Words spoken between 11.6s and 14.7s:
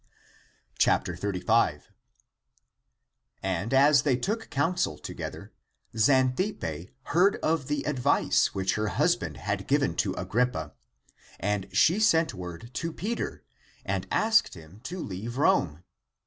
she sent word to Peter, and asked